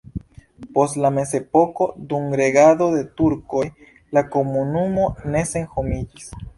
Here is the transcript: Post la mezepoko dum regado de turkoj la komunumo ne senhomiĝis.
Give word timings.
Post 0.77 0.95
la 1.05 1.11
mezepoko 1.17 1.89
dum 2.15 2.33
regado 2.43 2.89
de 2.97 3.05
turkoj 3.23 3.63
la 4.19 4.27
komunumo 4.35 5.09
ne 5.33 5.49
senhomiĝis. 5.57 6.39